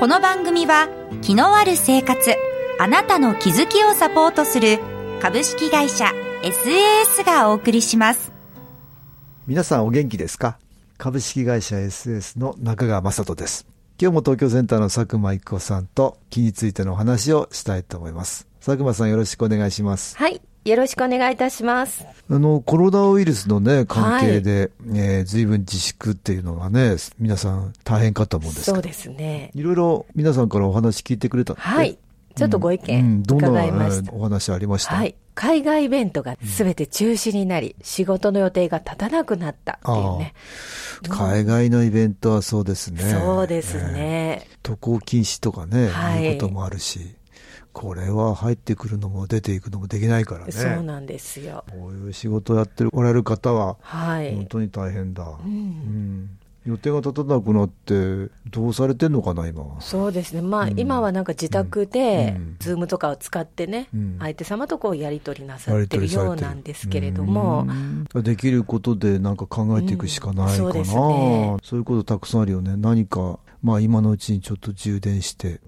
[0.00, 0.88] この番組は
[1.22, 2.34] 気のある生活
[2.78, 4.78] あなたの気づきをサポートする
[5.22, 6.06] 株式会社
[6.42, 8.32] SAS がお送りします。
[9.46, 10.58] 皆さんお元気ですか？
[10.98, 13.66] 株式会社 SS の中川雅人です。
[14.00, 18.48] 今日も東京センターの佐久間一子さんと気についてのお話をしたいと思います。
[18.64, 20.18] 佐久間さんよろしくお願いします。
[20.18, 22.06] はいよろしくお願いいたします。
[22.30, 28.70] あの、コロナウイルスのね、関係で、はい、えー、随分自粛っていうのがね、皆さん大変かと思うんです。
[28.70, 29.50] そうですね。
[29.54, 31.98] いろいろ皆さんからお話聞いてくれたはい。
[32.34, 33.96] ちょっとご意見伺いました。
[33.96, 34.94] うんうん、どんなお話ありました？
[34.96, 35.14] はい。
[35.34, 40.34] 海外イベントがすべて中止になり、うん、仕事の予定が立たなくなったっていうね。
[41.10, 43.02] 海外のイベントはそうですね。
[43.02, 44.48] そうですね。
[44.62, 47.14] 渡航禁止とかね、はい、いうこともあるし。
[47.74, 50.52] これは入ってくるのも出ていくのもできないからね。
[50.52, 51.64] そうなんですよ。
[51.68, 55.24] こういう仕事をやっておられる方は、はい、本当に大変だ。
[55.24, 56.30] うん、うん
[56.66, 59.82] 予定が立たなくなって、どうされてんのかな、今は。
[59.82, 60.40] そうですね。
[60.40, 67.66] まあ、うん、今はなんか自宅で、ズームとかを使ってね、うん、相手様とこうやり取りなさってるようなんですけれども。
[68.14, 70.56] できることでなんか考えていくしかないかな。
[70.56, 71.56] そうですね。
[71.62, 72.76] そういうことたくさんあるよね。
[72.78, 75.60] 何か、まあ今のうちにちょっと充電して、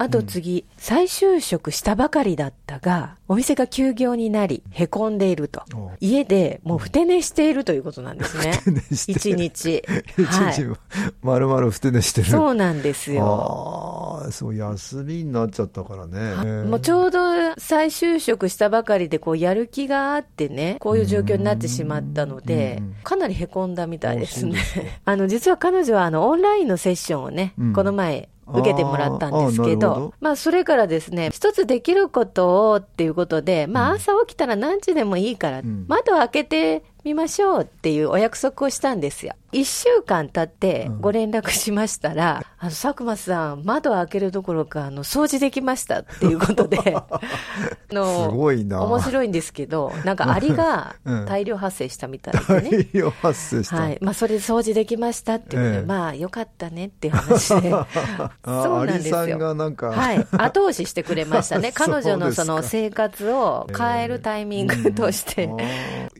[0.00, 5.62] あと次、うん、再就職したばかりだったが、お店が休業になり、へこんでいると。
[6.00, 8.52] 家でもうふて寝しているということなんですね。
[8.64, 9.84] ふて寝して一日。
[10.16, 10.78] 一日、
[11.22, 12.28] まるまるふて寝してる。
[12.28, 14.22] そうなんですよ。
[14.24, 16.64] ああ、そう、休みになっちゃったからね。
[16.64, 17.20] もうちょうど
[17.58, 24.58] 再就職したばかりで、こう、やる気があってね、こういう状況になってしまったので、かなりへこんだみたいですね。
[25.04, 30.14] あの、実は彼女は、あの、オンラインのセッションをね、うん、この前、受けてもらったんですけど、ど。
[30.20, 39.34] まあそれからですね、一つできることをっていうことで、まあ朝起きたら何時でもいいから、うん、窓を開けてみましょうっていうお約束をしたんですよ。
[39.52, 46.78] 一週間経ってご連絡しましたら、うん、あの、佐久間さん、窓を開けるどころか、あの、掃除できましたっていうことで、
[47.90, 48.82] の、すごいな。
[48.82, 50.94] 面白いんですけど、なんかアリが
[51.26, 52.84] 大量発生したみたいでね。
[52.92, 53.76] 大量発生した。
[53.76, 53.98] はい。
[54.00, 57.70] まあそれで掃除できましたっていうことで、ええ、まあよかったねっていう話で。
[58.44, 59.18] そうなんですよ。
[59.18, 59.88] アリさんがなんか。
[59.88, 60.26] はい。
[60.30, 61.72] 後押ししてくれましたね。
[61.74, 65.50] 彼女のその生活を変えるタイミングとして。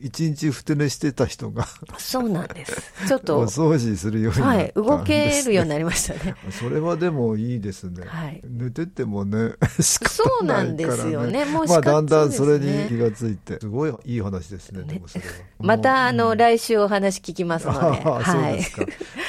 [0.01, 1.67] 一、日ふて寝してた人が。
[1.97, 3.07] そうなんです。
[3.07, 3.39] ちょっと。
[3.39, 4.71] お掃除するようになはい。
[4.75, 6.35] 動けるようになりましたね。
[6.51, 8.05] それはでもいいですね。
[8.05, 8.41] はい。
[8.47, 11.45] 寝ててもね、 そうなんですよね。
[11.45, 13.59] もうまあだんだんそれに気がついて。
[13.59, 15.31] すごいいい話ですね、でもそれは。
[15.59, 17.79] また、あの、来週お話聞きますので。
[17.79, 18.61] はい。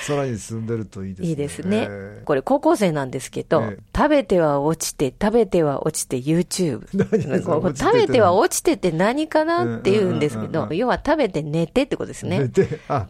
[0.03, 1.29] さらに進んでるといいですね。
[1.29, 1.89] いいですね。
[2.25, 6.87] これ高校生なんですけど、食べては落ちて、食べては落ちて YouTube。
[6.93, 12.51] 食べては落ちてって何かなって言うんですけど、要は食べて寝てってことですね。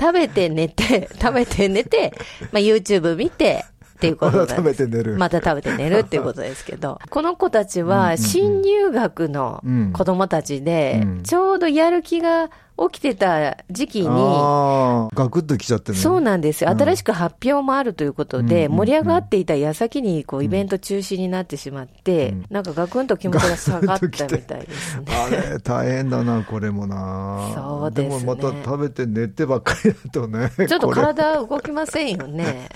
[0.00, 2.12] 食べて寝て、 食べて寝て、
[2.53, 3.65] まあ YouTube 見て、
[3.97, 5.16] っていうこと また食べて寝る。
[5.16, 9.62] また食べて寝るっていうことですけど、 この子たちは新入学の
[9.93, 12.50] 子供たちで、ちょうどやる気が
[12.91, 15.99] 起きてた時期に、ガクッと来ちゃってね。
[15.99, 16.71] そうなんですよ。
[16.71, 24.11] 新しく発表もあるということで、盛り上がっていた矢先に、こう、イベント中止になってしまって、なんかガクンと気持ちが下がったみ
[24.43, 25.05] たいですね。
[25.09, 27.53] あれ、大変だな、これもな。
[27.55, 28.19] そうですね。
[28.21, 30.50] でもまた食べて寝てばっかりだとね。
[30.66, 32.69] ちょっと体動きませんよね。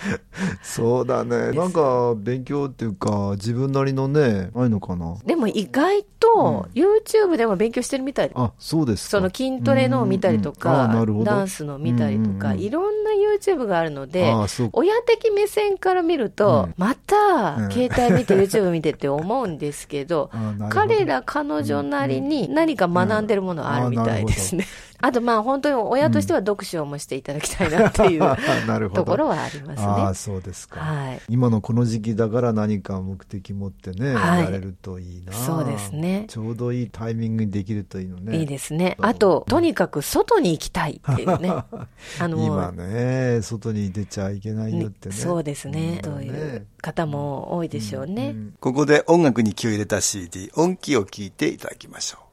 [0.62, 1.52] そうだね。
[1.52, 5.16] なんか、勉強っていうか、自分なりのね、ないのかな。
[5.24, 14.32] でも意外と、YouTube でも勉強してるみたいあ、そうですその筋トレのを見たりとか、ダンスの見たりとか、いろんな YouTube があるので、
[14.72, 20.30] 親的目線から見ると、また、携帯見て YouTube 見てって思うんですけど、
[20.70, 24.66] 彼ら彼女なりに何か学んでるものあるみたいですね。
[25.00, 28.20] あとまあ本当に親としては読書もしていただきたいなっていう、
[28.94, 29.86] ところはありますね。
[29.86, 30.80] ああ、そうですか。
[30.80, 31.20] はい。
[31.28, 35.32] 今のこの時期だから何か目的持ってね、はい、やれるといいな。
[35.32, 36.24] そうですね。
[36.28, 38.38] ちょうどいいタイミングにできるといいのね。
[38.38, 38.96] いいですね。
[39.00, 41.50] あと、とにかく外に行きたいっていうね。
[42.20, 45.14] あの、今ね、外に出ちゃいけないよってね。
[45.14, 46.00] そうですね。
[46.04, 48.30] そういう方も多いでしょうね。
[48.30, 52.25] うんうん、ここで音楽に気を入れた CD、音機を聴いていただきましょう。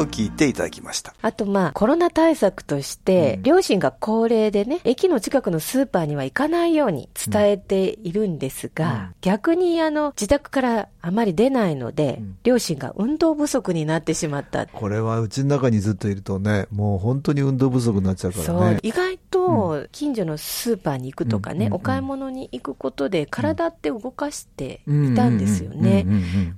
[0.00, 1.14] を聞いていただきました。
[1.22, 12.36] あとまあ、コロナ対策として、うん両親が高齢でね、駅の近くのスーパーには行かないように伝えているんですが、うん逆にあの、自宅からあまり出ないので、うん。
[12.42, 14.66] 両親が運動不足になってしまった。
[14.66, 18.78] これはうちの中にずっといるとね、もう本当に運動不足になっちゃうからそうね。
[18.82, 21.72] 意外と近所のスーパーに行くとかね、うん。
[21.74, 26.06] お買い物に行くことで体って動かしていたんですよね。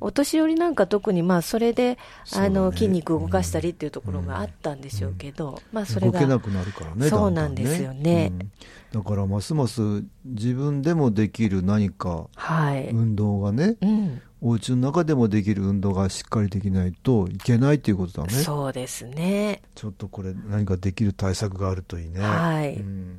[0.00, 1.98] お年寄りなんか特にまあそれで、
[2.34, 7.08] あの筋肉を動かしたりっていうところがあったんでしょうけど、まあそれが動けなくなるからね。
[7.08, 8.32] そうなんですよね。
[8.32, 8.50] うん。
[8.92, 9.80] だからますます
[10.24, 18.32] 自分でもできる何かはい、運動がね、うん、お家の中でもできる運動がしっかりできないといけないっていうことだね。
[18.32, 19.62] そうですね。
[19.74, 22.20] ちょっとこれ何かできる対策があるといいね。
[22.20, 23.18] はいうん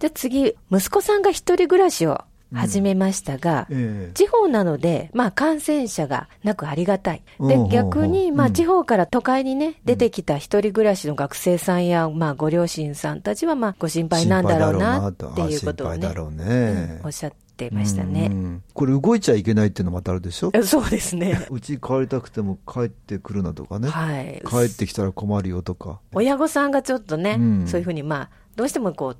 [0.00, 7.22] じゃあ次、息子さんが一人暮らしを始めましたが、ええ地方なので、まあ感染者がなくありがたい。
[7.40, 18.28] で逆に、まうんあ地方から都会にね、出てきた一人暮らしの学生さんや、まあご両親さんたちは、まあご心配なんだろうなっていうことをねねうんおっしゃってましたうんうね。
[18.28, 20.50] んこれ動いちゃいけないっていうのもまたあるでしょ？
[20.54, 21.46] え そうですね。
[21.50, 23.88] うち帰りたくても帰ってくるなとかね。
[23.88, 24.42] はい。
[24.48, 26.00] 帰ってきたら困るよとか。
[26.14, 29.16] 親御さんがちょっとね、うんそういうふうにまあ、どうしてもこう、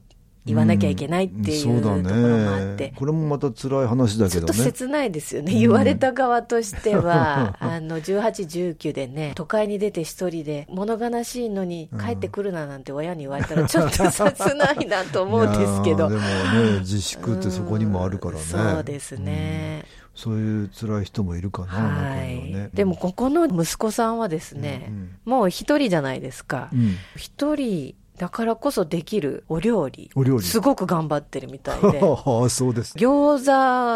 [0.46, 4.58] 言わなきゃいけないっていううんところもあって、これもまた辛い話だちょっけどね。
[4.58, 5.52] と切ないですよね。
[5.52, 16.08] うん言われた側としては、 あの、18、19でね、都会に出て一人で、物悲しいのに帰ってくるななんて親に言われたら、ちょっと切ないなと思うんですけど。
[16.08, 18.40] でもね、自粛ってそこにもあるからね。
[18.40, 19.84] うんそうですね。
[20.14, 22.14] そういう辛い人もいるかな、は中には
[22.60, 22.76] ねい。。
[22.76, 26.76] でも、ここの息子さんはですね、うんもう一人じゃないですかう。
[26.76, 30.10] ん、一人だからこそできるお料理。
[30.14, 30.42] お料理。
[30.44, 32.00] すごく頑張ってるみたいで。
[32.50, 32.92] そうです。
[32.98, 33.46] 餃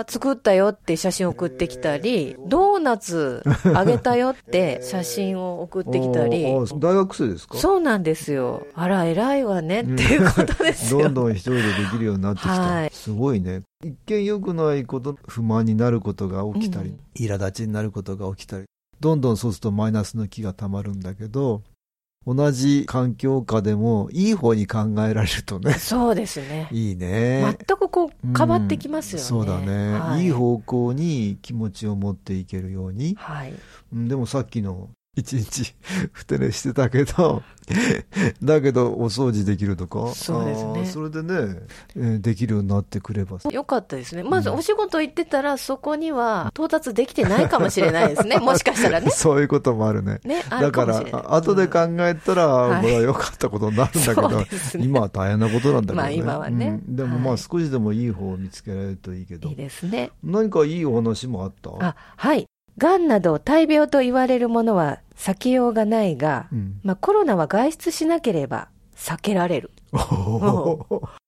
[0.07, 3.43] 子作ったよって写真送ってきたり、ドーナツ
[3.75, 7.59] あげたよって写真を送ってきたり大学生ですか？
[7.59, 8.67] そうなんですよ。
[8.73, 11.03] あら、偉いわねっていうことですよ。
[11.05, 12.53] どんどん一人でできるようになってきた。
[12.59, 13.61] はいすごいね。
[13.85, 18.65] 一見良くないこと、不満になることが起きたり、うん苛立ちになることが起きたり、
[19.01, 21.61] どんどんそうするとマイナスの気がたまるんだけど、
[22.27, 26.69] 同じ環境下でもいい方に考えられるとね、そうですね。
[26.73, 27.43] いいね。
[27.43, 29.23] 全くこう変わってきますよね。
[29.23, 33.15] うんそうだね、、はいい方向に気持ちを持っていけるように。
[33.17, 33.53] はい。
[33.93, 35.75] うんでもさっきの一日
[36.13, 37.43] ふて寝してたけど、
[38.43, 40.13] だけどお掃除できるとか？
[40.15, 41.59] そうですねそれでね、
[41.97, 43.39] えーできるようになってくれば。
[43.51, 44.23] よかったですね。
[44.23, 48.39] まずお仕事行ってたら、そこには到達できてないかもしれないですね。
[48.41, 49.11] もしかしたらね。
[49.11, 50.21] そういうこともあるね。
[50.25, 51.23] ね、あだかるかもしれない。
[51.23, 55.97] ら、後で考えたら、はいこれは良かったことになるんだけど、そうですね今は大変なことなんだけどね。
[55.97, 59.49] まあ今はねうんでもまあはい少しでもいい方を見つけられるといいけど。
[59.49, 60.11] いいですね。
[60.23, 61.71] 何かいいお話もあった？
[61.81, 62.47] あ、はい。
[62.79, 66.81] 癌など大病と言われるものは避けようがないが、うん。
[66.83, 69.71] まあコロナは外出しなければ避けられる。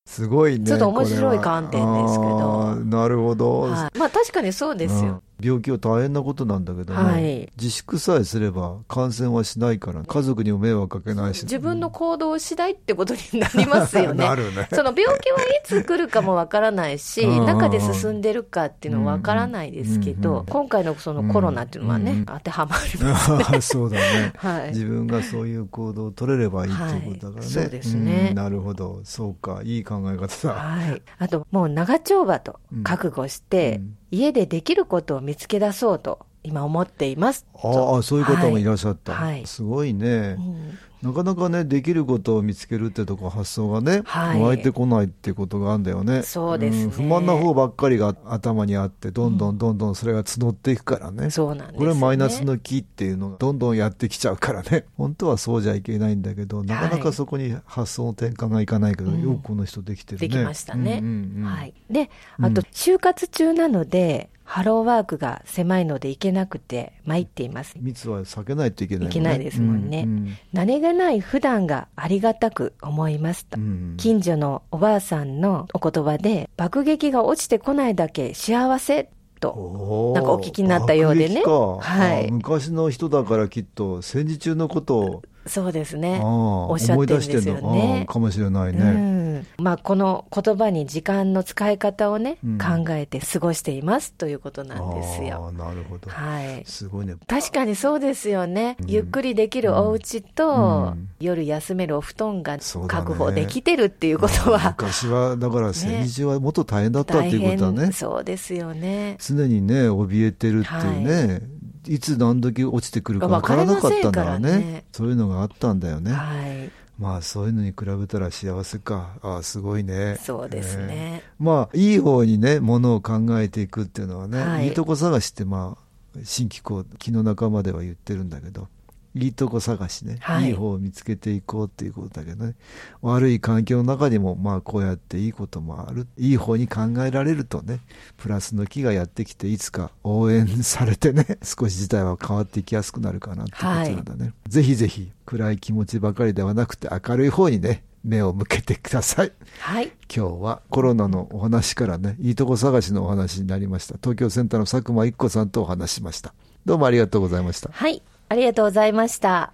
[0.07, 0.67] すごいね。
[0.67, 3.61] ちょっと面白い観点ですけどなるほど。
[3.62, 3.99] はい。
[3.99, 5.23] まあ確かにそうですよ。
[5.40, 11.43] うん病気は大変なことなんだけどね、はい自粛さえすれば感染はしないから、家族にも迷惑かけないし。
[11.43, 14.25] 自分の行動次第ってことになりますよね。
[14.26, 14.69] なるね。
[14.73, 23.33] その病気はいつ来るかもわからないし、うん中で進んでるかっていうのはわからないですけうんど、うん今回のそのコロナっていうのはね、うん当てはまります。
[23.33, 24.33] あーそうだね。
[24.38, 24.69] はい。
[24.71, 27.40] 自分がそういう行動を取れればいいっていうことだからね。
[27.40, 29.00] はいそうですねんなるほど。
[29.05, 29.61] そうか。
[29.64, 30.55] いい考え方だ。
[30.55, 31.02] はい。
[31.19, 37.47] あと、もう長丁場と覚悟して、うん家でできることを見つけ出そうと、今思っています。
[37.55, 39.15] ああ、そういう方もいらっしゃった。
[39.15, 40.37] はいすごいね。
[40.39, 46.23] うんなかなかね、できることを見つけるってとこ発想がね、はい湧いてこないってことがあるんだよね。
[46.23, 51.31] そうですねん不満な方ばっかりが頭にあって、どんどんどんどんそれが募っていくからね。
[51.31, 51.79] そうなんです、ね。
[51.79, 54.87] これはマイナスの木っていうのがどんどんやってきちゃうからね。
[54.97, 60.29] 本当はそうじゃいけないんだけど、なかなかそこに発想の転換がいかないけど、うんよくこの人できてるね。
[60.29, 61.00] できましたね。
[61.03, 61.75] うんうんうんはい。
[61.91, 67.75] で、うんあと、就活中なので、ハローワークが狭いので行けなくて参っています。
[67.79, 69.11] 密は避けないといけないね。
[69.11, 73.59] いけないですもんねうん何気ない普段がありがたく思いますと。
[73.59, 79.11] うん近所のおばあさんのお言葉で、爆撃が落ちてこないだけ幸せ
[79.41, 86.21] と、なんかお聞きになったようでねはいあ昔の人だからきっと戦時中のことを、そうですね。
[86.23, 88.79] おっしゃってるんですよ思い出してんのねかもしれないね。
[88.81, 89.15] うん、
[89.59, 95.52] まあこの言葉に時間の使い方をね、うん考えて過ごしていますということなんですよ。
[95.52, 96.11] なるほど。
[96.11, 96.64] はい。
[96.64, 97.14] すごいね。
[97.26, 98.76] 確かにそうですよね。
[98.81, 107.81] うんゆっくりできるお家と、うん夜休めるお布団が確保できてるっていうことは、昔は、だから戦時中はもっと大変だったって大いうことだね。
[107.85, 109.16] 変そうですよね。
[109.19, 111.40] 常にね、怯えてるっていうね、
[111.88, 116.12] いつ何時落ちてくるか分からなかったんだね、ね、そういうのがあったんだよね。
[116.12, 119.17] はいまあそういうのに比べたら幸せか。
[119.23, 120.17] ああ、すごいね。
[120.23, 120.87] そうですね。
[120.87, 128.69] ねまあ、いい方にね、ものを考えていくっていうのはね、はい、いいとこ探しってまあ、新機構、気の仲間では言ってるんだけど、
[129.16, 132.54] いいとこ探しね、はい、いい方を見つけていこうっていうことだけどね、
[133.00, 137.80] 悪い環境の中にも、まあこうやっていいこともある、いい方に考えられるとね、
[138.18, 144.25] プラスの気がやってきて、いつか応援されてね、 少し事態は変わっていきやすくなるかなってことなんだね。
[144.25, 149.32] はい、ぜひぜひ、暗い気持ちばかりではなくて、明るい方にね、目を向けてください。
[149.61, 149.92] はい。
[150.14, 153.96] 今日はコロナのお話からね、いいとこ探しのお話になりました。
[153.96, 156.35] 東京センターの佐久間一子さんとお話しました。
[156.66, 157.70] どうもありがとうございました。
[157.73, 158.02] はい。
[158.28, 159.52] ありがとうございました。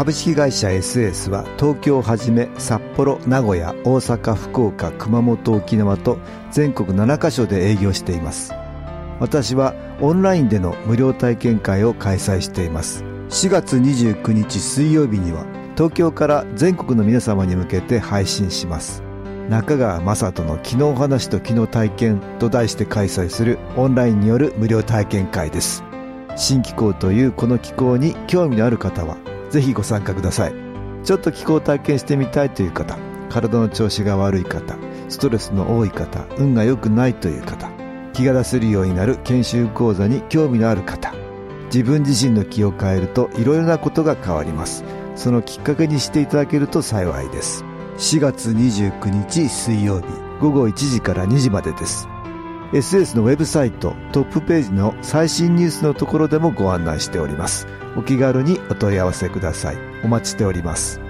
[0.00, 6.18] 株式会社 SS は東京をはじめ札幌名古屋大阪福岡熊本沖縄と
[6.50, 8.54] 全国7カ所で営業しています
[9.18, 15.44] 私はオンラインでの無料体験会を開催しています4月29日水曜日には
[15.80, 19.02] 東京から全国の皆様に向けて配信します。
[19.48, 25.82] 中川雅人の「昨日話と昨日体験」と題して開催するオンラインによる無料体験会です。
[26.36, 29.16] 新気候というこの気候に興味のある方は
[29.48, 30.54] ぜひご参加ください。
[31.02, 32.98] ちょっと気候を体験してみたいという方
[33.30, 34.76] 体の調子が悪い方
[35.08, 37.70] ストレスの多い方運が良くないという方
[38.12, 41.14] 気が出せるようになる研修講座に興味のある方
[41.72, 44.84] 自分自身の気を変えるといろいろなことが変わります。
[45.20, 47.62] そのきっかけにしていただけると幸いです。
[47.98, 50.06] 4月29日水曜日
[50.40, 52.08] 午後1時から2時までです。
[52.72, 57.66] SS のウェブサイトトップページの最新ニュースのところでもご案内しております。
[57.98, 59.76] お気軽にお問い合わせください。
[60.02, 61.09] お待ちしております。